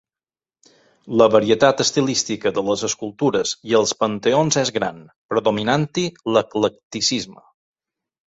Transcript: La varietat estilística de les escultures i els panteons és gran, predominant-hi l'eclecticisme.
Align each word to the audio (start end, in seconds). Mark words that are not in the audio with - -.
La 1.21 1.25
varietat 1.33 1.83
estilística 1.85 2.51
de 2.55 2.63
les 2.69 2.85
escultures 2.87 3.53
i 3.73 3.77
els 3.81 3.93
panteons 3.99 4.59
és 4.63 4.73
gran, 4.79 4.99
predominant-hi 5.35 6.07
l'eclecticisme. 6.37 7.45